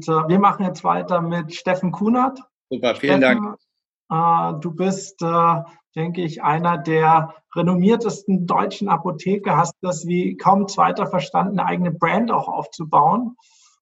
[0.00, 2.40] äh, wir machen jetzt weiter mit Steffen Kunert.
[2.70, 3.56] Super, vielen Steffen,
[4.08, 4.56] Dank.
[4.56, 5.62] Äh, du bist, äh,
[5.94, 11.90] denke ich, einer der renommiertesten deutschen Apotheke, hast das wie kaum zweiter verstanden, eine eigene
[11.92, 13.36] Brand auch aufzubauen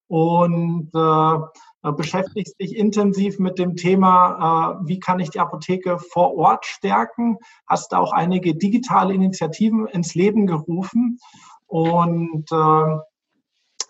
[0.09, 6.36] und äh, beschäftigst dich intensiv mit dem Thema, äh, wie kann ich die Apotheke vor
[6.36, 11.19] Ort stärken, hast auch einige digitale Initiativen ins Leben gerufen
[11.66, 12.98] und äh,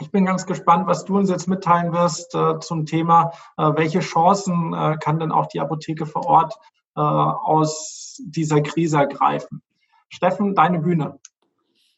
[0.00, 4.00] ich bin ganz gespannt, was du uns jetzt mitteilen wirst äh, zum Thema, äh, welche
[4.00, 6.54] Chancen äh, kann denn auch die Apotheke vor Ort
[6.96, 9.62] äh, aus dieser Krise ergreifen.
[10.08, 11.18] Steffen, deine Bühne.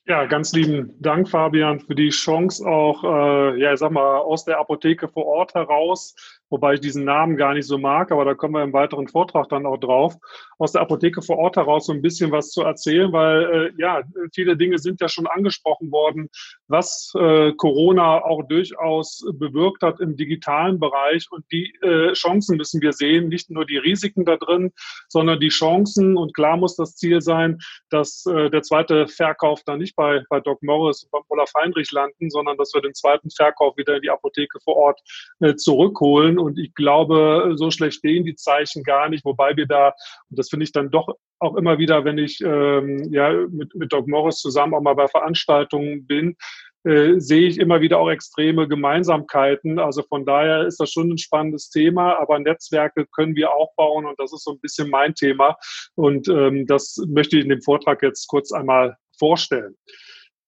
[0.04, 4.44] Ja, ganz lieben Dank, Fabian, für die Chance auch, äh, ja, ich sag mal, aus
[4.44, 6.14] der Apotheke vor Ort heraus
[6.52, 9.48] wobei ich diesen Namen gar nicht so mag, aber da kommen wir im weiteren Vortrag
[9.48, 10.14] dann auch drauf,
[10.58, 14.02] aus der Apotheke vor Ort heraus so ein bisschen was zu erzählen, weil äh, ja,
[14.34, 16.28] viele Dinge sind ja schon angesprochen worden,
[16.68, 21.26] was äh, Corona auch durchaus bewirkt hat im digitalen Bereich.
[21.30, 24.72] Und die äh, Chancen müssen wir sehen, nicht nur die Risiken da drin,
[25.08, 26.16] sondern die Chancen.
[26.18, 30.40] Und klar muss das Ziel sein, dass äh, der zweite Verkauf dann nicht bei, bei
[30.40, 34.02] Doc Morris und beim Olaf Heinrich landen, sondern dass wir den zweiten Verkauf wieder in
[34.02, 35.00] die Apotheke vor Ort
[35.40, 39.94] äh, zurückholen und ich glaube, so schlecht stehen die Zeichen gar nicht, wobei wir da,
[40.30, 43.92] und das finde ich dann doch auch immer wieder, wenn ich ähm, ja mit, mit
[43.92, 46.36] Doc Morris zusammen auch mal bei Veranstaltungen bin,
[46.84, 49.78] äh, sehe ich immer wieder auch extreme Gemeinsamkeiten.
[49.78, 54.04] Also von daher ist das schon ein spannendes Thema, aber Netzwerke können wir auch bauen
[54.04, 55.56] und das ist so ein bisschen mein Thema.
[55.94, 59.76] Und ähm, das möchte ich in dem Vortrag jetzt kurz einmal vorstellen.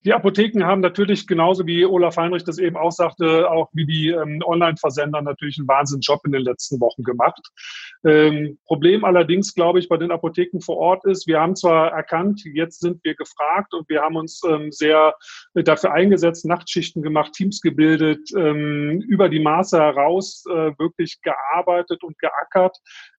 [0.04, 4.10] Die Apotheken haben natürlich genauso wie Olaf Heinrich das eben auch sagte, auch wie die
[4.10, 7.40] ähm, Online-Versender natürlich einen Wahnsinnsjob in den letzten Wochen gemacht.
[8.04, 12.42] Ähm, Problem allerdings, glaube ich, bei den Apotheken vor Ort ist, wir haben zwar erkannt,
[12.44, 15.14] jetzt sind wir gefragt und wir haben uns ähm, sehr
[15.54, 22.18] dafür eingesetzt, Nachtschichten gemacht, Teams gebildet, ähm, über die Maße heraus äh, wirklich gearbeitet und
[22.18, 22.76] geackert,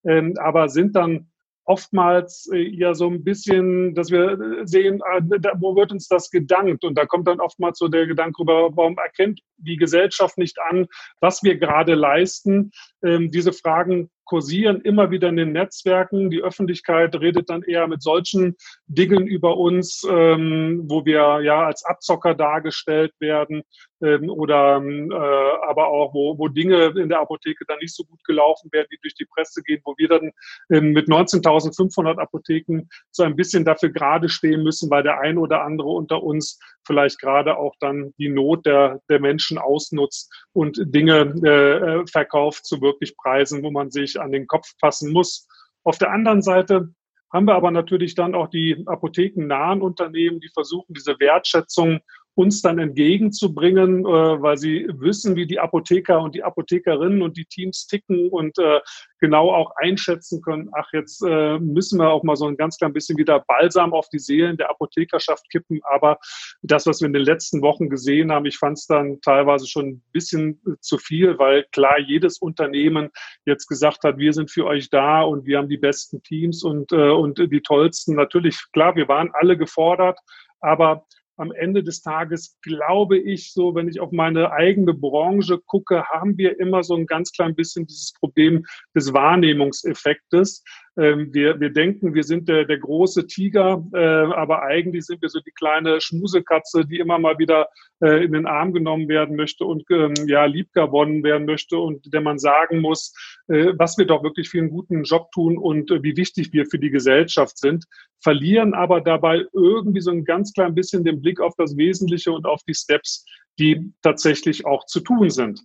[0.08, 1.32] ähm, aber sind dann
[1.66, 5.20] oftmals äh, ja so ein bisschen, dass wir äh, sehen, ah,
[5.60, 6.84] wo wird uns das gedankt?
[6.84, 10.88] Und da kommt dann oftmals so der Gedanke rüber, warum erkennt die Gesellschaft nicht an,
[11.20, 12.72] was wir gerade leisten?
[13.06, 16.30] Ähm, diese Fragen kursieren immer wieder in den Netzwerken.
[16.32, 18.56] Die Öffentlichkeit redet dann eher mit solchen
[18.88, 23.62] Dingen über uns, ähm, wo wir ja als Abzocker dargestellt werden
[24.02, 28.04] ähm, oder ähm, äh, aber auch, wo, wo Dinge in der Apotheke dann nicht so
[28.04, 30.32] gut gelaufen werden, die durch die Presse gehen, wo wir dann
[30.72, 35.64] ähm, mit 19.500 Apotheken so ein bisschen dafür gerade stehen müssen, weil der ein oder
[35.64, 41.34] andere unter uns vielleicht gerade auch dann die Not der, der Menschen ausnutzt und Dinge
[41.44, 45.48] äh, äh verkauft zu wirklich Preisen, wo man sich an den Kopf fassen muss.
[45.84, 46.90] Auf der anderen Seite
[47.32, 52.00] haben wir aber natürlich dann auch die apothekennahen Unternehmen, die versuchen, diese Wertschätzung
[52.36, 57.46] uns dann entgegenzubringen, äh, weil sie wissen, wie die Apotheker und die Apothekerinnen und die
[57.46, 58.82] Teams ticken und äh,
[59.20, 62.94] genau auch einschätzen können, ach, jetzt äh, müssen wir auch mal so ein ganz klein
[62.94, 65.80] bisschen wieder Balsam auf die Seelen der Apothekerschaft kippen.
[65.84, 66.20] Aber
[66.62, 69.88] das, was wir in den letzten Wochen gesehen haben, ich fand es dann teilweise schon
[69.88, 73.10] ein bisschen zu viel, weil klar jedes Unternehmen
[73.46, 76.92] jetzt gesagt hat, wir sind für euch da und wir haben die besten Teams und,
[76.92, 78.16] äh, und die tollsten.
[78.16, 80.20] Natürlich, klar, wir waren alle gefordert,
[80.60, 81.06] aber
[81.38, 86.38] am Ende des Tages glaube ich so, wenn ich auf meine eigene Branche gucke, haben
[86.38, 88.66] wir immer so ein ganz klein bisschen dieses Problem
[88.96, 90.64] des Wahrnehmungseffektes.
[90.98, 95.30] Ähm, wir, wir denken, wir sind der, der große Tiger, äh, aber eigentlich sind wir
[95.30, 97.68] so die kleine Schmusekatze, die immer mal wieder
[98.02, 102.14] äh, in den Arm genommen werden möchte und ähm, ja lieb gewonnen werden möchte und
[102.14, 103.14] der man sagen muss,
[103.48, 106.66] äh, was wir doch wirklich für einen guten Job tun und äh, wie wichtig wir
[106.66, 107.86] für die Gesellschaft sind,
[108.22, 112.46] verlieren aber dabei irgendwie so ein ganz klein bisschen den Blick auf das Wesentliche und
[112.46, 113.26] auf die Steps,
[113.60, 115.62] die tatsächlich auch zu tun sind.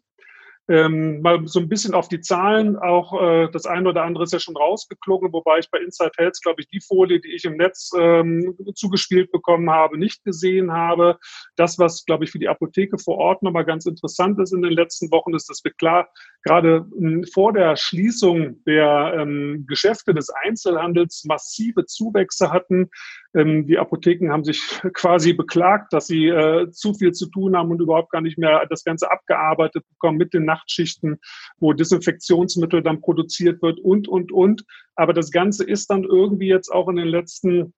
[0.71, 4.33] Ähm, mal so ein bisschen auf die Zahlen, auch äh, das eine oder andere ist
[4.33, 7.57] ja schon rausgeklogen, wobei ich bei Inside Health, glaube ich, die Folie, die ich im
[7.57, 11.19] Netz ähm, zugespielt bekommen habe, nicht gesehen habe.
[11.57, 14.73] Das, was, glaube ich, für die Apotheke vor Ort nochmal ganz interessant ist in den
[14.73, 16.09] letzten Wochen, ist, dass wir klar
[16.45, 22.91] gerade ähm, vor der Schließung der ähm, Geschäfte des Einzelhandels massive Zuwächse hatten.
[23.35, 24.61] Ähm, die Apotheken haben sich
[24.95, 28.67] quasi beklagt, dass sie äh, zu viel zu tun haben und überhaupt gar nicht mehr
[28.69, 31.19] das Ganze abgearbeitet bekommen mit den Nachtschichten,
[31.59, 34.65] wo Desinfektionsmittel dann produziert wird und, und, und.
[34.97, 37.73] Aber das Ganze ist dann irgendwie jetzt auch in den letzten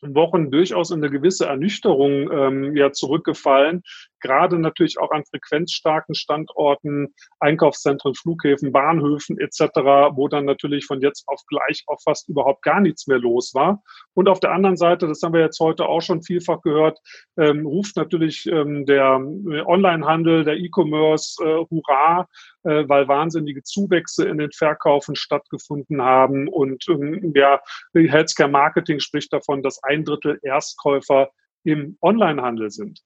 [0.00, 3.82] Wochen durchaus in eine gewisse Ernüchterung ähm, ja zurückgefallen.
[4.20, 9.60] Gerade natürlich auch an frequenzstarken Standorten, Einkaufszentren, Flughäfen, Bahnhöfen etc.,
[10.12, 13.82] wo dann natürlich von jetzt auf gleich auch fast überhaupt gar nichts mehr los war.
[14.14, 16.98] Und auf der anderen Seite, das haben wir jetzt heute auch schon vielfach gehört,
[17.36, 19.16] ähm, ruft natürlich ähm, der
[19.66, 22.28] Onlinehandel, der E-Commerce äh, Hurra,
[22.64, 26.48] äh, weil wahnsinnige Zuwächse in den Verkaufen stattgefunden haben.
[26.48, 27.60] Und ähm, ja,
[27.94, 31.30] Healthcare Marketing spricht davon, dass ein Drittel Erstkäufer
[31.64, 33.00] im Onlinehandel sind.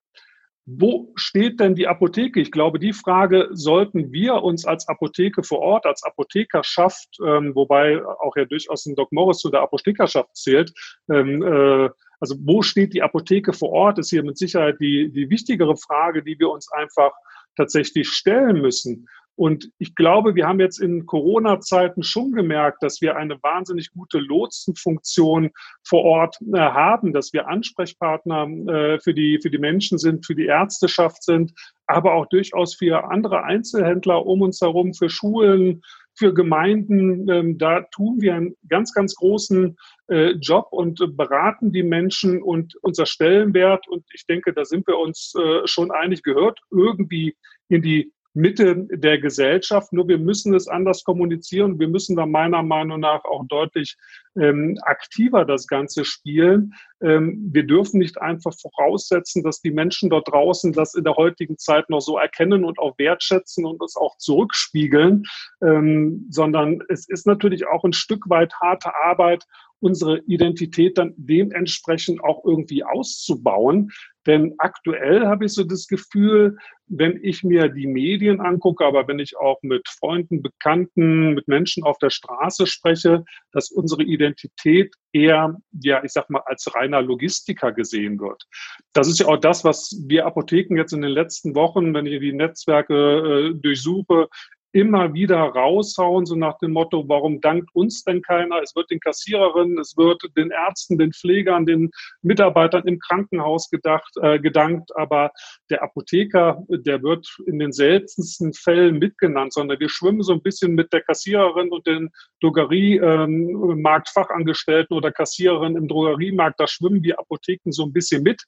[0.79, 2.41] Wo steht denn die Apotheke?
[2.41, 8.05] Ich glaube, die Frage sollten wir uns als Apotheke vor Ort, als Apothekerschaft, ähm, wobei
[8.05, 10.73] auch ja durchaus ein Doc Morris zu der Apothekerschaft zählt,
[11.11, 11.91] ähm, äh,
[12.21, 16.23] also wo steht die Apotheke vor Ort, ist hier mit Sicherheit die, die wichtigere Frage,
[16.23, 17.11] die wir uns einfach
[17.57, 19.09] tatsächlich stellen müssen.
[19.35, 24.19] Und ich glaube, wir haben jetzt in Corona-Zeiten schon gemerkt, dass wir eine wahnsinnig gute
[24.19, 25.51] Lotsenfunktion
[25.85, 30.35] vor Ort äh, haben, dass wir Ansprechpartner äh, für, die, für die Menschen sind, für
[30.35, 31.53] die Ärzteschaft sind,
[31.87, 35.83] aber auch durchaus für andere Einzelhändler um uns herum, für Schulen,
[36.15, 37.29] für Gemeinden.
[37.29, 39.77] Ähm, da tun wir einen ganz, ganz großen
[40.09, 43.89] äh, Job und beraten die Menschen und unser Stellenwert.
[43.89, 47.35] Und ich denke, da sind wir uns äh, schon einig, gehört irgendwie
[47.69, 49.93] in die Mitte der Gesellschaft.
[49.93, 51.79] Nur wir müssen es anders kommunizieren.
[51.79, 53.97] Wir müssen da meiner Meinung nach auch deutlich
[54.41, 56.75] ähm, aktiver das Ganze spielen.
[57.03, 61.59] Ähm, wir dürfen nicht einfach voraussetzen, dass die Menschen dort draußen das in der heutigen
[61.59, 65.25] Zeit noch so erkennen und auch wertschätzen und es auch zurückspiegeln,
[65.63, 69.45] ähm, sondern es ist natürlich auch ein Stück weit harte Arbeit,
[69.81, 73.91] unsere Identität dann dementsprechend auch irgendwie auszubauen.
[74.27, 79.19] Denn aktuell habe ich so das Gefühl, wenn ich mir die Medien angucke, aber wenn
[79.19, 85.57] ich auch mit Freunden, Bekannten, mit Menschen auf der Straße spreche, dass unsere Identität eher,
[85.73, 88.45] ja, ich sag mal, als reiner Logistiker gesehen wird.
[88.93, 92.21] Das ist ja auch das, was wir Apotheken jetzt in den letzten Wochen, wenn ich
[92.21, 94.29] die Netzwerke äh, durchsuche,
[94.73, 98.61] immer wieder raushauen, so nach dem Motto, warum dankt uns denn keiner?
[98.63, 101.91] Es wird den Kassiererinnen, es wird den Ärzten, den Pflegern, den
[102.23, 105.31] Mitarbeitern im Krankenhaus gedacht, äh, gedankt, aber
[105.71, 110.75] der Apotheker, der wird in den seltensten Fällen mitgenannt, sondern wir schwimmen so ein bisschen
[110.75, 112.11] mit der Kassiererin und den
[112.41, 118.43] Drogeriemarktfachangestellten ähm, oder Kassiererin im Drogeriemarkt, da schwimmen wir Apotheken so ein bisschen mit.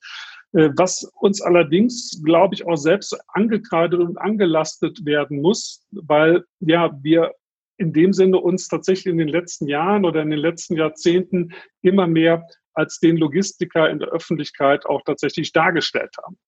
[0.54, 6.96] Äh, was uns allerdings, glaube ich, auch selbst angekreidet und angelastet werden muss, weil ja
[7.02, 7.32] wir
[7.76, 11.52] in dem Sinne uns tatsächlich in den letzten Jahren oder in den letzten Jahrzehnten
[11.82, 16.38] immer mehr als den Logistiker in der Öffentlichkeit auch tatsächlich dargestellt haben.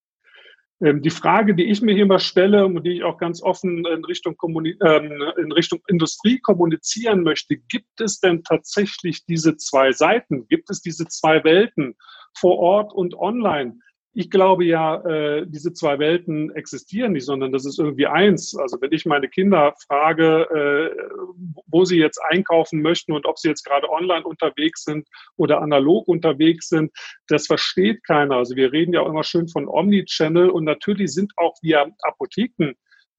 [0.80, 3.84] Ähm, die Frage, die ich mir hier mal stelle und die ich auch ganz offen
[3.86, 10.46] in Richtung, ähm, in Richtung Industrie kommunizieren möchte, gibt es denn tatsächlich diese zwei Seiten?
[10.46, 11.96] Gibt es diese zwei Welten
[12.38, 13.80] vor Ort und online?
[14.18, 18.56] Ich glaube ja, äh, diese zwei Welten existieren nicht, sondern das ist irgendwie eins.
[18.56, 21.22] Also wenn ich meine Kinder frage, äh,
[21.66, 26.08] wo sie jetzt einkaufen möchten und ob sie jetzt gerade online unterwegs sind oder analog
[26.08, 26.92] unterwegs sind,
[27.28, 28.36] das versteht keiner.
[28.36, 32.72] Also wir reden ja auch immer schön von Omnichannel und natürlich sind auch wir Apotheken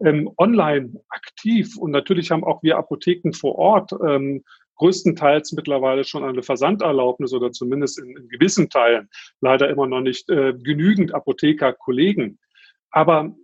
[0.04, 4.44] ähm, online aktiv und natürlich haben auch wir Apotheken vor Ort ähm,
[4.78, 9.10] größtenteils mittlerweile schon eine Versanderlaubnis oder zumindest in, in gewissen Teilen
[9.42, 12.40] leider immer noch nicht äh, genügend Apothekerkollegen.
[12.92, 13.36] Aber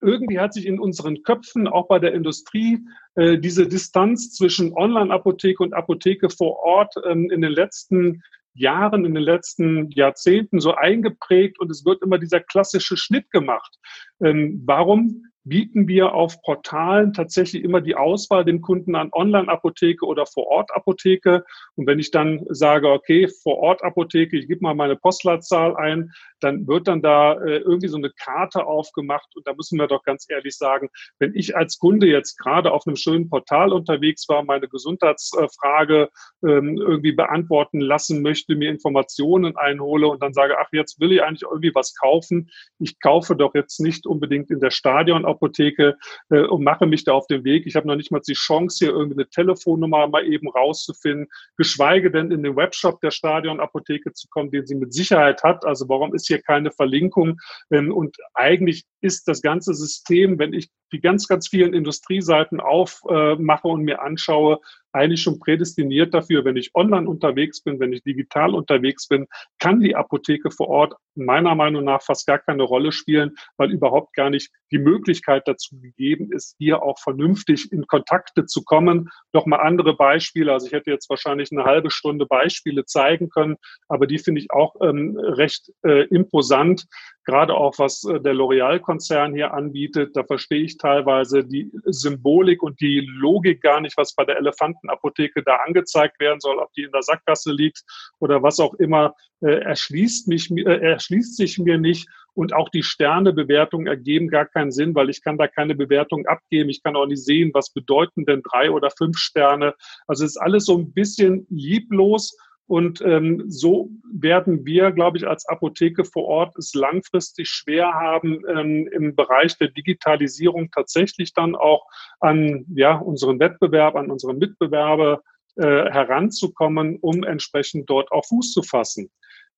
[0.00, 2.78] irgendwie hat sich in unseren Köpfen, auch bei der Industrie,
[3.16, 8.22] äh, diese Distanz zwischen Online-Apotheke und Apotheke vor Ort ähm, in den letzten
[8.54, 13.78] Jahren, in den letzten Jahrzehnten so eingeprägt und es wird immer dieser klassische Schnitt gemacht.
[14.20, 20.26] Ähm, warum bieten wir auf Portalen tatsächlich immer die Auswahl dem Kunden an Online-Apotheke oder
[20.26, 21.44] Vor-Ort-Apotheke.
[21.76, 26.88] Und wenn ich dann sage, okay, Vor-Ort-Apotheke, ich gebe mal meine Postleitzahl ein, dann wird
[26.88, 29.28] dann da äh, irgendwie so eine Karte aufgemacht.
[29.36, 32.86] Und da müssen wir doch ganz ehrlich sagen, wenn ich als Kunde jetzt gerade auf
[32.86, 36.10] einem schönen Portal unterwegs war, meine Gesundheitsfrage
[36.44, 41.22] ähm, irgendwie beantworten lassen möchte, mir Informationen einhole und dann sage, ach, jetzt will ich
[41.22, 42.50] eigentlich irgendwie was kaufen.
[42.78, 45.96] Ich kaufe doch jetzt nicht unbedingt in der Stadion Apotheke
[46.30, 47.66] äh, und mache mich da auf den Weg.
[47.66, 52.30] Ich habe noch nicht mal die Chance, hier irgendeine Telefonnummer mal eben rauszufinden, geschweige denn
[52.30, 55.64] in den Webshop der Stadionapotheke zu kommen, den sie mit Sicherheit hat.
[55.64, 57.38] Also warum ist hier keine Verlinkung?
[57.70, 63.68] Ähm, und eigentlich ist das ganze System, wenn ich die ganz, ganz vielen Industrieseiten aufmache
[63.68, 64.60] und mir anschaue,
[64.98, 69.26] eigentlich schon prädestiniert dafür, wenn ich online unterwegs bin, wenn ich digital unterwegs bin,
[69.58, 74.14] kann die Apotheke vor Ort meiner Meinung nach fast gar keine Rolle spielen, weil überhaupt
[74.14, 79.08] gar nicht die Möglichkeit dazu gegeben ist, hier auch vernünftig in Kontakte zu kommen.
[79.32, 80.52] Nochmal andere Beispiele.
[80.52, 83.56] Also ich hätte jetzt wahrscheinlich eine halbe Stunde Beispiele zeigen können,
[83.88, 86.86] aber die finde ich auch ähm, recht äh, imposant
[87.28, 92.80] gerade auch was äh, der L'Oreal-Konzern hier anbietet, da verstehe ich teilweise die Symbolik und
[92.80, 96.90] die Logik gar nicht, was bei der Elefantenapotheke da angezeigt werden soll, ob die in
[96.90, 97.84] der Sackgasse liegt
[98.18, 102.08] oder was auch immer, äh, erschließt, mich, äh, erschließt sich mir nicht.
[102.32, 106.70] Und auch die Sternebewertungen ergeben gar keinen Sinn, weil ich kann da keine Bewertung abgeben.
[106.70, 109.74] Ich kann auch nicht sehen, was bedeuten denn drei oder fünf Sterne.
[110.06, 112.38] Also es ist alles so ein bisschen lieblos
[112.68, 118.42] und ähm, so werden wir, glaube ich, als Apotheke vor Ort es langfristig schwer haben,
[118.46, 121.86] ähm, im Bereich der Digitalisierung tatsächlich dann auch
[122.20, 125.22] an ja, unseren Wettbewerb, an unsere Mitbewerber
[125.56, 129.10] äh, heranzukommen, um entsprechend dort auch Fuß zu fassen.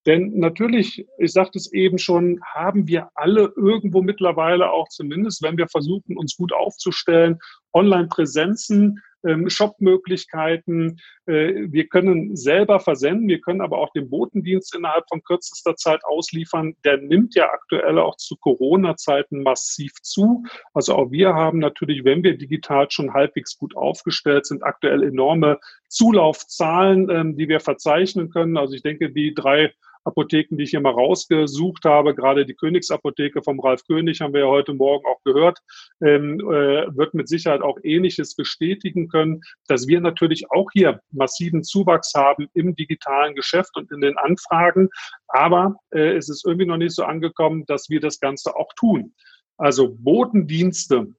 [0.05, 5.57] Denn natürlich, ich sagte es eben schon, haben wir alle irgendwo mittlerweile auch zumindest, wenn
[5.57, 7.39] wir versuchen, uns gut aufzustellen,
[7.73, 9.01] Online-Präsenzen,
[9.47, 10.99] Shop-Möglichkeiten.
[11.25, 16.03] Äh, wir können selber versenden, wir können aber auch den Botendienst innerhalb von kürzester Zeit
[16.03, 16.75] ausliefern.
[16.83, 20.43] Der nimmt ja aktuell auch zu Corona-Zeiten massiv zu.
[20.73, 25.59] Also auch wir haben natürlich, wenn wir digital schon halbwegs gut aufgestellt sind, aktuell enorme
[25.87, 28.57] Zulaufzahlen, ähm, die wir verzeichnen können.
[28.57, 29.73] Also ich denke, die drei
[30.03, 34.41] Apotheken, die ich hier mal rausgesucht habe, gerade die Königsapotheke vom Ralf König, haben wir
[34.41, 35.59] ja heute Morgen auch gehört,
[36.03, 41.63] ähm, äh, wird mit Sicherheit auch Ähnliches bestätigen können, dass wir natürlich auch hier massiven
[41.63, 44.89] Zuwachs haben im digitalen Geschäft und in den Anfragen.
[45.27, 49.13] Aber äh, es ist irgendwie noch nicht so angekommen, dass wir das Ganze auch tun.
[49.57, 51.13] Also Botendienste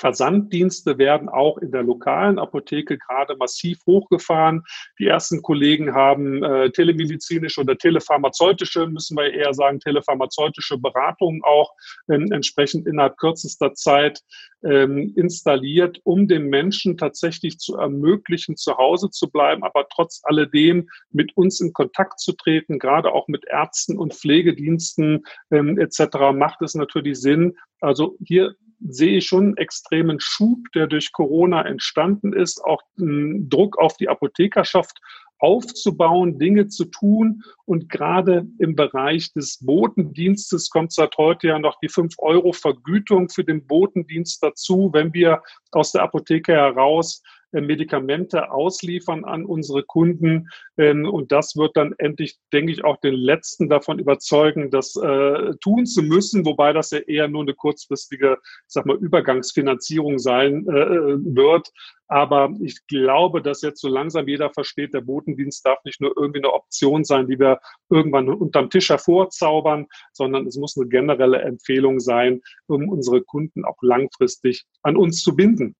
[0.00, 4.62] Versanddienste werden auch in der lokalen Apotheke gerade massiv hochgefahren.
[4.98, 11.74] Die ersten Kollegen haben äh, telemedizinische oder telepharmazeutische, müssen wir eher sagen, telepharmazeutische Beratungen auch
[12.10, 14.20] ähm, entsprechend innerhalb kürzester Zeit
[14.64, 20.88] ähm, installiert, um den Menschen tatsächlich zu ermöglichen, zu Hause zu bleiben, aber trotz alledem
[21.10, 26.32] mit uns in Kontakt zu treten, gerade auch mit Ärzten und Pflegediensten ähm, etc.
[26.34, 27.56] macht es natürlich Sinn.
[27.80, 33.78] Also hier sehe ich schon einen extremen Schub, der durch Corona entstanden ist, auch Druck
[33.78, 34.98] auf die Apothekerschaft
[35.40, 37.42] aufzubauen, Dinge zu tun.
[37.64, 43.66] Und gerade im Bereich des Botendienstes kommt seit heute ja noch die 5-Euro-Vergütung für den
[43.66, 50.48] Botendienst dazu, wenn wir aus der Apotheke heraus Medikamente ausliefern an unsere Kunden.
[50.78, 55.54] Ähm, und das wird dann endlich, denke ich, auch den Letzten davon überzeugen, das äh,
[55.60, 61.16] tun zu müssen, wobei das ja eher nur eine kurzfristige, sag mal, Übergangsfinanzierung sein äh,
[61.34, 61.70] wird.
[62.10, 66.40] Aber ich glaube, dass jetzt so langsam jeder versteht, der Botendienst darf nicht nur irgendwie
[66.40, 72.00] eine Option sein, die wir irgendwann unterm Tisch hervorzaubern, sondern es muss eine generelle Empfehlung
[72.00, 75.76] sein, um unsere Kunden auch langfristig an uns zu binden.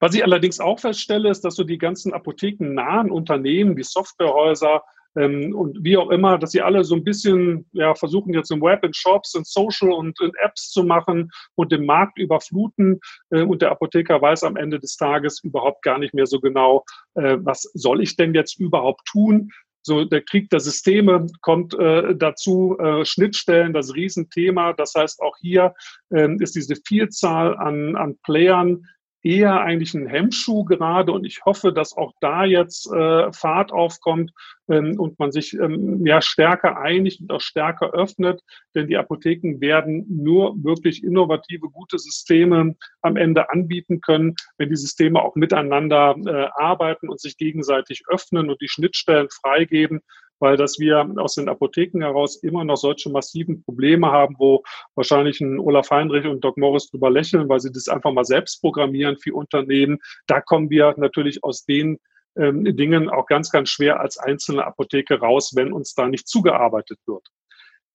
[0.00, 4.82] Was ich allerdings auch feststelle, ist, dass so die ganzen apothekennahen Unternehmen, wie Softwarehäuser
[5.16, 8.62] ähm, und wie auch immer, dass sie alle so ein bisschen ja, versuchen jetzt im
[8.62, 13.00] Web, in Shops, in Social und in Apps zu machen und den Markt überfluten.
[13.30, 16.84] Äh, und der Apotheker weiß am Ende des Tages überhaupt gar nicht mehr so genau,
[17.14, 19.50] äh, was soll ich denn jetzt überhaupt tun?
[19.82, 24.74] So der Krieg der Systeme kommt äh, dazu, äh, Schnittstellen, das Riesenthema.
[24.74, 25.74] Das heißt, auch hier
[26.10, 28.84] äh, ist diese Vielzahl an, an Playern
[29.28, 34.32] eher eigentlich ein Hemmschuh gerade und ich hoffe, dass auch da jetzt äh, Fahrt aufkommt
[34.70, 38.42] ähm, und man sich ähm, ja stärker einigt und auch stärker öffnet,
[38.74, 44.76] denn die Apotheken werden nur wirklich innovative, gute Systeme am Ende anbieten können, wenn die
[44.76, 50.00] Systeme auch miteinander äh, arbeiten und sich gegenseitig öffnen und die Schnittstellen freigeben
[50.40, 54.62] weil dass wir aus den Apotheken heraus immer noch solche massiven Probleme haben, wo
[54.94, 58.60] wahrscheinlich ein Olaf Heinrich und Doc Morris drüber lächeln, weil sie das einfach mal selbst
[58.60, 59.98] programmieren für Unternehmen.
[60.26, 61.98] Da kommen wir natürlich aus den
[62.36, 66.98] ähm, Dingen auch ganz, ganz schwer als einzelne Apotheke raus, wenn uns da nicht zugearbeitet
[67.06, 67.26] wird.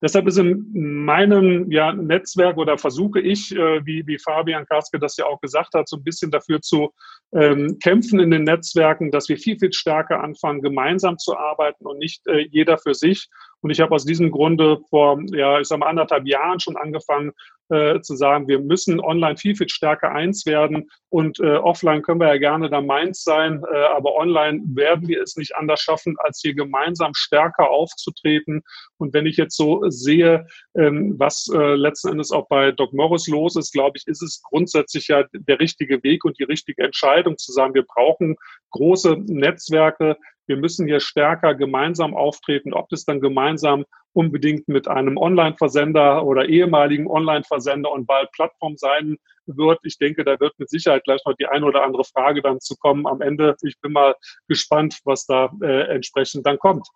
[0.04, 0.66] Deshalb ist in
[1.06, 5.74] meinem ja, Netzwerk oder versuche ich, äh, wie, wie Fabian Karske das ja auch gesagt
[5.76, 6.94] hat, so ein bisschen dafür zu
[7.34, 12.00] ähm, kämpfen in den Netzwerken, dass wir viel, viel stärker anfangen, gemeinsam zu arbeiten und
[12.00, 13.30] nicht äh, jeder für sich.
[13.64, 17.32] Und ich habe aus diesem Grunde vor, ja, ich sag mal, anderthalb Jahren schon angefangen,
[17.70, 22.20] äh, zu sagen, wir müssen online viel, viel stärker eins werden und äh, offline können
[22.20, 26.16] wir ja gerne da meins sein, äh, aber online werden wir es nicht anders schaffen,
[26.20, 28.64] als hier gemeinsam stärker aufzutreten.
[28.98, 33.28] Und wenn ich jetzt so sehe, ähm, was äh, letzten Endes auch bei Doc Morris
[33.30, 37.38] los ist, glaube ich, ist es grundsätzlich ja der richtige Weg und die richtige Entscheidung
[37.38, 38.36] zu sagen, wir brauchen
[38.72, 45.18] große Netzwerke, wir müssen hier stärker gemeinsam auftreten, ob das dann gemeinsam unbedingt mit einem
[45.18, 49.80] Online-Versender oder ehemaligen Online-Versender und bald Plattform sein wird.
[49.84, 52.76] Ich denke, da wird mit Sicherheit gleich noch die eine oder andere Frage dann zu
[52.76, 53.56] kommen am Ende.
[53.64, 54.16] Ich bin mal
[54.48, 56.88] gespannt, was da äh, entsprechend dann kommt.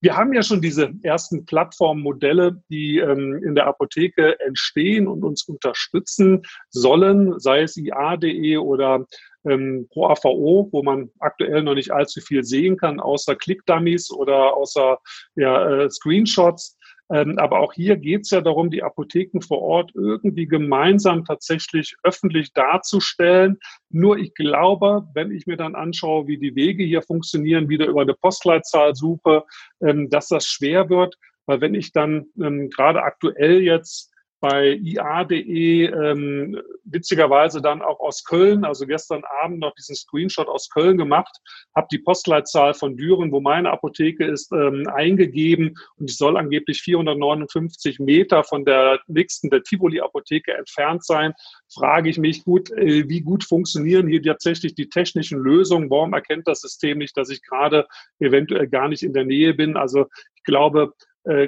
[0.00, 5.44] wir haben ja schon diese ersten Plattformmodelle, die ähm, in der Apotheke entstehen und uns
[5.44, 9.06] unterstützen sollen, sei es IA.de oder
[9.48, 14.56] ähm, Pro AVO, wo man aktuell noch nicht allzu viel sehen kann, außer Click-Dummies oder
[14.56, 14.98] außer
[15.36, 16.78] ja, äh, Screenshots.
[17.12, 21.96] Ähm, aber auch hier geht es ja darum, die Apotheken vor Ort irgendwie gemeinsam tatsächlich
[22.02, 23.58] öffentlich darzustellen.
[23.90, 28.02] Nur ich glaube, wenn ich mir dann anschaue, wie die Wege hier funktionieren, wieder über
[28.02, 29.44] eine Postleitzahl suche,
[29.82, 31.16] ähm, dass das schwer wird.
[31.46, 34.13] Weil wenn ich dann ähm, gerade aktuell jetzt
[34.44, 40.68] bei ia.de ähm, witzigerweise dann auch aus Köln, also gestern Abend noch diesen Screenshot aus
[40.68, 41.34] Köln gemacht,
[41.74, 46.82] habe die Postleitzahl von Düren, wo meine Apotheke ist, ähm, eingegeben und ich soll angeblich
[46.82, 51.32] 459 Meter von der nächsten, der Tivoli-Apotheke entfernt sein.
[51.72, 55.88] Frage ich mich gut, äh, wie gut funktionieren hier tatsächlich die technischen Lösungen?
[55.88, 57.86] Warum erkennt das System nicht, dass ich gerade
[58.18, 59.78] eventuell gar nicht in der Nähe bin?
[59.78, 60.04] Also
[60.36, 60.92] ich glaube,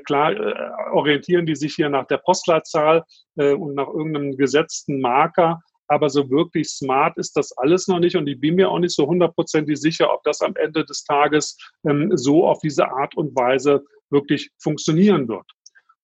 [0.00, 3.04] klar äh, orientieren die sich hier nach der Postleitzahl
[3.37, 5.61] äh, und nach irgendeinem gesetzten Marker.
[5.88, 8.16] Aber so wirklich smart ist das alles noch nicht.
[8.16, 11.56] Und ich bin mir auch nicht so hundertprozentig sicher, ob das am Ende des Tages
[11.88, 15.45] ähm, so auf diese Art und Weise wirklich funktionieren wird.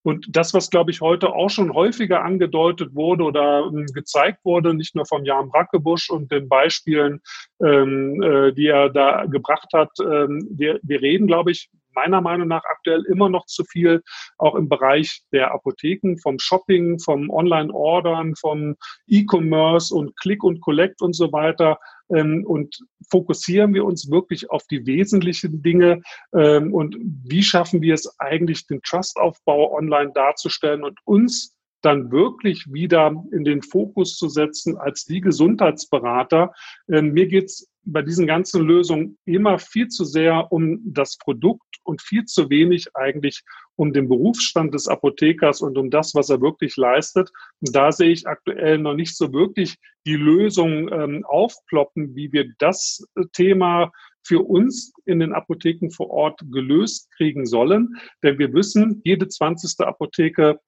[0.04, 4.74] Und das, was, glaube ich, heute auch schon häufiger angedeutet wurde oder ähm, gezeigt wurde,
[4.74, 7.20] nicht nur vom Jan Brackebusch und den Beispielen,
[7.64, 13.04] ähm, äh, die er da gebracht hat, wir reden, glaube ich, meiner Meinung nach aktuell
[13.04, 14.02] immer noch zu viel,
[14.38, 21.02] auch im Bereich der Apotheken, vom Shopping, vom Online-Ordern, vom E-Commerce und Click und Collect
[21.02, 21.78] und so weiter.
[22.14, 22.78] Ähm, und
[23.10, 26.02] fokussieren wir uns wirklich auf die wesentlichen Dinge
[26.34, 32.72] ähm, und wie schaffen wir es eigentlich, den Trustaufbau online darzustellen und uns dann wirklich
[32.72, 36.52] wieder in den Fokus zu setzen als die Gesundheitsberater.
[36.88, 42.00] Ähm, mir geht's bei diesen ganzen Lösungen immer viel zu sehr um das Produkt und
[42.00, 43.42] viel zu wenig eigentlich
[43.76, 47.30] um den Berufsstand des Apothekers und um das, was er wirklich leistet.
[47.60, 52.52] Und da sehe ich aktuell noch nicht so wirklich die Lösung ähm, aufploppen, wie wir
[52.58, 53.90] das Thema
[54.24, 57.96] für uns in den Apotheken vor Ort gelöst kriegen sollen.
[58.22, 59.80] Denn wir wissen, jede 20.
[59.80, 60.60] Apotheke,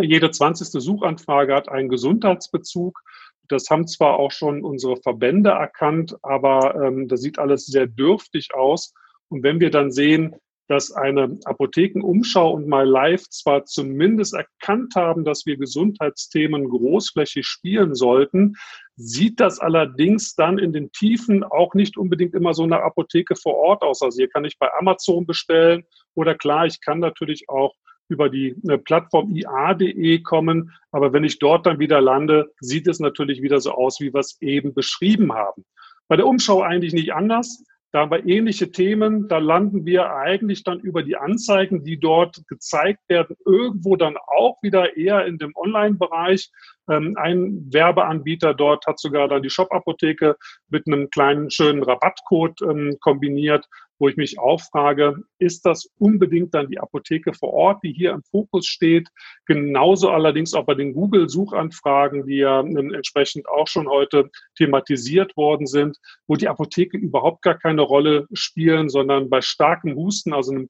[0.00, 0.68] jede 20.
[0.82, 3.00] Suchanfrage hat einen Gesundheitsbezug.
[3.48, 8.54] Das haben zwar auch schon unsere Verbände erkannt, aber ähm, das sieht alles sehr dürftig
[8.54, 8.92] aus.
[9.28, 10.36] Und wenn wir dann sehen,
[10.68, 17.94] dass eine Apothekenumschau und My Life zwar zumindest erkannt haben, dass wir Gesundheitsthemen großflächig spielen
[17.94, 18.56] sollten,
[18.96, 23.54] sieht das allerdings dann in den Tiefen auch nicht unbedingt immer so eine Apotheke vor
[23.54, 24.02] Ort aus.
[24.02, 27.74] Also hier kann ich bei Amazon bestellen oder klar, ich kann natürlich auch
[28.08, 30.72] über die äh, Plattform ia.de kommen.
[30.90, 34.20] Aber wenn ich dort dann wieder lande, sieht es natürlich wieder so aus, wie wir
[34.20, 35.64] es eben beschrieben haben.
[36.08, 37.64] Bei der Umschau eigentlich nicht anders.
[37.92, 39.28] Da haben wir ähnliche Themen.
[39.28, 44.58] Da landen wir eigentlich dann über die Anzeigen, die dort gezeigt werden, irgendwo dann auch
[44.62, 46.50] wieder eher in dem Online-Bereich.
[46.88, 50.36] Ähm, ein Werbeanbieter dort hat sogar dann die Shop-Apotheke
[50.68, 53.66] mit einem kleinen schönen Rabattcode ähm, kombiniert
[53.98, 58.12] wo ich mich auch frage, ist das unbedingt dann die Apotheke vor Ort, die hier
[58.12, 59.08] im Fokus steht?
[59.46, 65.98] Genauso allerdings auch bei den Google-Suchanfragen, die ja entsprechend auch schon heute thematisiert worden sind,
[66.26, 70.68] wo die Apotheke überhaupt gar keine Rolle spielen, sondern bei starkem Husten, also einem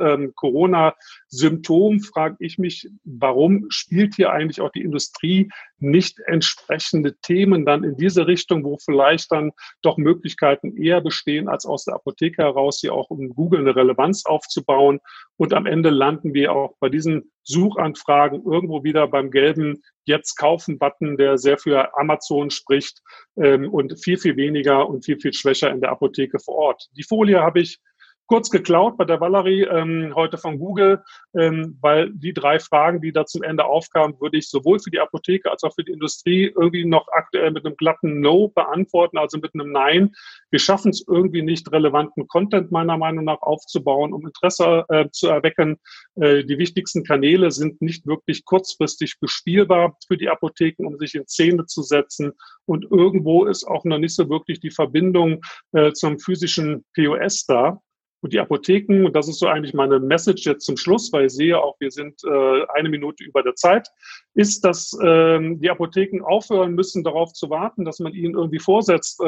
[0.00, 5.23] ähm, Corona-Symptom, frage ich mich, warum spielt hier eigentlich auch die Industrie
[5.78, 11.66] nicht entsprechende Themen dann in diese Richtung, wo vielleicht dann doch Möglichkeiten eher bestehen, als
[11.66, 15.00] aus der Apotheke heraus hier auch um Google eine Relevanz aufzubauen.
[15.36, 21.16] Und am Ende landen wir auch bei diesen Suchanfragen irgendwo wieder beim gelben Jetzt kaufen-Button,
[21.16, 23.00] der sehr für Amazon spricht
[23.36, 26.88] ähm, und viel, viel weniger und viel, viel schwächer in der Apotheke vor Ort.
[26.96, 27.78] Die Folie habe ich
[28.26, 31.02] kurz geklaut bei der Valerie ähm, heute von Google,
[31.36, 35.00] ähm, weil die drei Fragen, die da zum Ende aufkamen, würde ich sowohl für die
[35.00, 39.38] Apotheke als auch für die Industrie irgendwie noch aktuell mit einem glatten No beantworten, also
[39.38, 40.14] mit einem Nein.
[40.50, 45.28] Wir schaffen es irgendwie nicht, relevanten Content meiner Meinung nach aufzubauen, um Interesse äh, zu
[45.28, 45.78] erwecken.
[46.16, 51.26] Äh, die wichtigsten Kanäle sind nicht wirklich kurzfristig bespielbar für die Apotheken, um sich in
[51.26, 52.32] Szene zu setzen.
[52.66, 57.80] Und irgendwo ist auch noch nicht so wirklich die Verbindung äh, zum physischen POS da.
[58.24, 61.32] Und die Apotheken, und das ist so eigentlich meine Message jetzt zum Schluss, weil ich
[61.34, 63.86] sehe auch, wir sind äh, eine Minute über der Zeit.
[64.32, 69.20] ist, dass ähm, die Apotheken aufhören müssen, darauf zu warten, dass man ihnen irgendwie vorsetzt,
[69.20, 69.24] äh,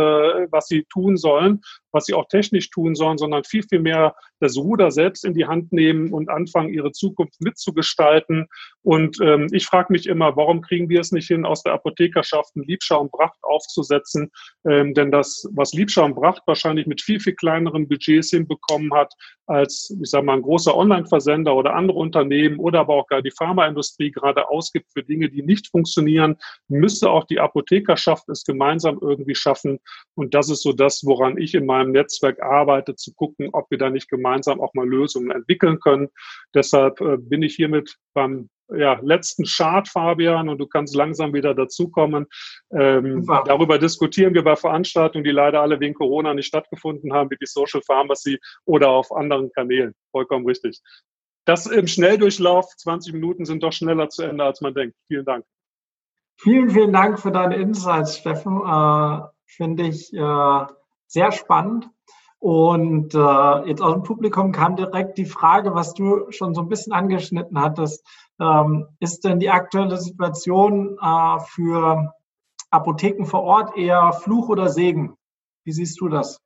[0.51, 1.61] was sie tun sollen,
[1.93, 5.47] was sie auch technisch tun sollen, sondern viel, viel mehr das Ruder selbst in die
[5.47, 8.47] Hand nehmen und anfangen, ihre Zukunft mitzugestalten.
[8.83, 12.55] Und ähm, ich frage mich immer, warum kriegen wir es nicht hin, aus der Apothekerschaft
[12.57, 14.31] ein Liebschau und Bracht aufzusetzen?
[14.69, 19.13] Ähm, denn das, was Liebschau und Bracht wahrscheinlich mit viel, viel kleineren Budgets hinbekommen hat,
[19.47, 23.31] als, ich sage mal, ein großer Online-Versender oder andere Unternehmen oder aber auch gar die
[23.31, 26.37] Pharmaindustrie gerade ausgibt für Dinge, die nicht funktionieren,
[26.69, 29.79] müsste auch die Apothekerschaft es gemeinsam irgendwie schaffen.
[30.15, 33.79] Und das ist so das, woran ich in meinem Netzwerk arbeite, zu gucken, ob wir
[33.79, 36.09] da nicht gemeinsam auch mal Lösungen entwickeln können.
[36.55, 41.55] Deshalb äh, bin ich hiermit beim ja, letzten Chart, Fabian, und du kannst langsam wieder
[41.55, 42.27] dazukommen.
[42.73, 47.37] Ähm, darüber diskutieren wir bei Veranstaltungen, die leider alle wegen Corona nicht stattgefunden haben, wie
[47.41, 49.95] die Social Pharmacy oder auf anderen Kanälen.
[50.11, 50.81] Vollkommen richtig.
[51.45, 54.97] Das im Schnelldurchlauf, 20 Minuten sind doch schneller zu Ende, als man denkt.
[55.07, 55.45] Vielen Dank.
[56.39, 58.61] Vielen, vielen Dank für deine Insights, Steffen.
[58.67, 60.67] Äh, Finde ich äh,
[61.07, 61.89] sehr spannend.
[62.47, 66.69] Und äh, jetzt aus dem Publikum kam direkt die Frage, was du schon so ein
[66.69, 68.07] bisschen angeschnitten hattest.
[68.41, 72.15] Ähm, ist denn die aktuelle Situation äh, für
[72.71, 75.17] Apotheken vor Ort eher Fluch oder Segen?
[75.65, 76.41] Wie siehst du das?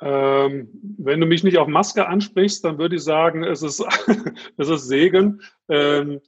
[0.00, 3.84] Ähm, wenn du mich nicht auf Maske ansprichst, dann würde ich sagen, es ist,
[4.56, 5.42] es ist Segen.
[5.68, 6.22] Ähm,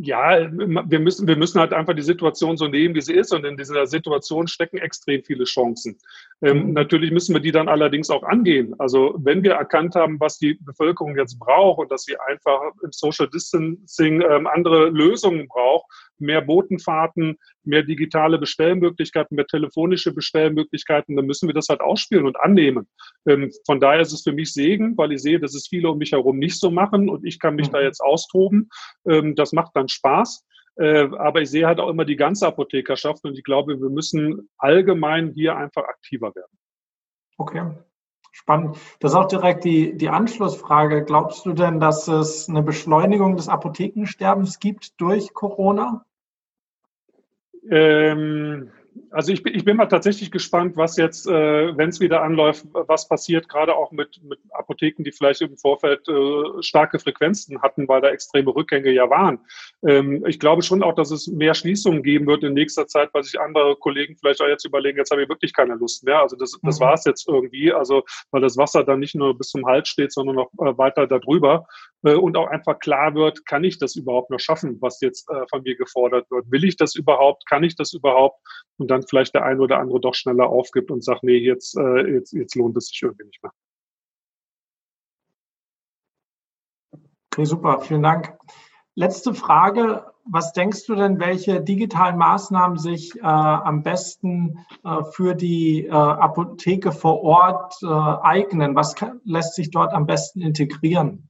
[0.00, 3.32] ja, wir müssen, wir müssen halt einfach die Situation so nehmen, wie sie ist.
[3.32, 5.98] Und in dieser Situation stecken extrem viele Chancen.
[6.42, 6.72] Ähm, mhm.
[6.72, 8.74] Natürlich müssen wir die dann allerdings auch angehen.
[8.78, 12.92] Also wenn wir erkannt haben, was die Bevölkerung jetzt braucht und dass sie einfach im
[12.92, 15.86] Social Distancing ähm, andere Lösungen braucht,
[16.20, 22.38] mehr Botenfahrten, mehr digitale Bestellmöglichkeiten, mehr telefonische Bestellmöglichkeiten, dann müssen wir das halt ausspielen und
[22.40, 22.88] annehmen.
[23.26, 25.98] Ähm, von daher ist es für mich Segen, weil ich sehe, dass es viele um
[25.98, 27.72] mich herum nicht so machen und ich kann mich mhm.
[27.72, 28.68] da jetzt austoben.
[29.08, 30.44] Ähm, das macht dann Spaß.
[30.76, 34.48] Äh, aber ich sehe halt auch immer die ganze Apothekerschaft und ich glaube, wir müssen
[34.58, 36.56] allgemein hier einfach aktiver werden.
[37.36, 37.62] Okay,
[38.38, 38.78] Spannend.
[39.00, 41.04] Das ist auch direkt die, die Anschlussfrage.
[41.04, 46.04] Glaubst du denn, dass es eine Beschleunigung des Apothekensterbens gibt durch Corona?
[47.70, 48.70] Ähm,
[49.10, 52.66] also ich bin, ich bin mal tatsächlich gespannt, was jetzt, äh, wenn es wieder anläuft,
[52.72, 57.88] was passiert, gerade auch mit, mit Apotheken, die vielleicht im Vorfeld äh, starke Frequenzen hatten,
[57.88, 59.40] weil da extreme Rückgänge ja waren.
[59.86, 63.22] Ähm, ich glaube schon auch, dass es mehr Schließungen geben wird in nächster Zeit, weil
[63.22, 66.20] sich andere Kollegen vielleicht auch jetzt überlegen, jetzt habe ich wirklich keine Lust mehr.
[66.20, 66.84] Also das, das mhm.
[66.84, 67.72] war es jetzt irgendwie.
[67.72, 71.06] Also weil das Wasser dann nicht nur bis zum Hals steht, sondern noch äh, weiter
[71.06, 71.66] darüber.
[72.04, 75.46] Äh, und auch einfach klar wird, kann ich das überhaupt noch schaffen, was jetzt äh,
[75.50, 76.50] von mir gefordert wird?
[76.50, 77.46] Will ich das überhaupt?
[77.48, 78.40] Kann ich das überhaupt?
[78.76, 82.12] Und dann vielleicht der eine oder andere doch schneller aufgibt und sagt, nee, jetzt, äh,
[82.12, 83.52] jetzt, jetzt lohnt es sich irgendwie nicht mehr.
[87.32, 88.36] Okay, super, vielen Dank.
[88.94, 90.06] Letzte Frage.
[90.30, 95.90] Was denkst du denn, welche digitalen Maßnahmen sich äh, am besten äh, für die äh,
[95.90, 98.74] Apotheke vor Ort äh, eignen?
[98.74, 101.27] Was kann, lässt sich dort am besten integrieren?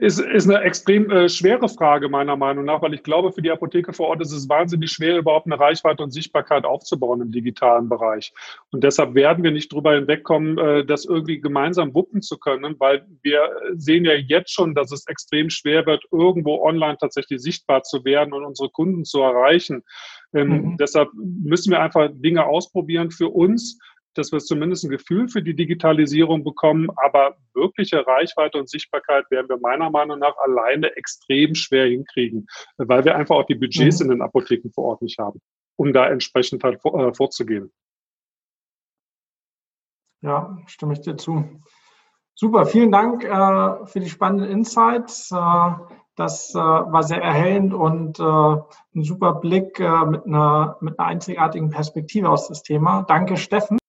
[0.00, 3.50] Ist, ist eine extrem äh, schwere Frage meiner Meinung nach, weil ich glaube, für die
[3.50, 7.88] Apotheke vor Ort ist es wahnsinnig schwer, überhaupt eine Reichweite und Sichtbarkeit aufzubauen im digitalen
[7.88, 8.32] Bereich.
[8.72, 13.06] Und deshalb werden wir nicht drüber hinwegkommen, äh, das irgendwie gemeinsam wuppen zu können, weil
[13.22, 18.02] wir sehen ja jetzt schon, dass es extrem schwer wird, irgendwo online tatsächlich sichtbar zu
[18.04, 19.82] werden und unsere Kunden zu erreichen.
[20.32, 20.76] Ähm, mhm.
[20.78, 23.78] Deshalb müssen wir einfach Dinge ausprobieren für uns,
[24.14, 29.48] dass wir zumindest ein Gefühl für die Digitalisierung bekommen, aber wirkliche Reichweite und Sichtbarkeit werden
[29.48, 32.46] wir meiner Meinung nach alleine extrem schwer hinkriegen,
[32.76, 34.06] weil wir einfach auch die Budgets mhm.
[34.06, 35.40] in den Apotheken vor Ort nicht haben,
[35.76, 37.72] um da entsprechend halt äh, vorzugehen.
[40.22, 41.44] Ja, stimme ich dir zu.
[42.34, 45.30] Super, vielen Dank äh, für die spannenden Insights.
[45.30, 45.70] Äh,
[46.16, 51.08] das äh, war sehr erhellend und äh, ein super Blick äh, mit, einer, mit einer
[51.08, 53.04] einzigartigen Perspektive aus das Thema.
[53.08, 53.79] Danke, Steffen.